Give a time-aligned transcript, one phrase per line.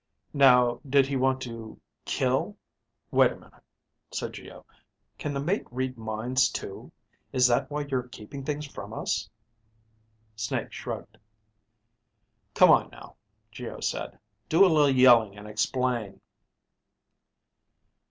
[0.33, 2.57] Now, did he want to kill...
[3.11, 3.63] wait a minute,"
[4.11, 4.65] said Geo.
[5.19, 6.91] "Can the mate read minds, too?
[7.31, 9.29] Is that why you're keeping things from us?"
[10.35, 11.19] Snake shrugged.
[12.55, 13.15] "Come on now,"
[13.51, 14.17] Geo said.
[14.49, 16.19] "Do a little yelling and explain."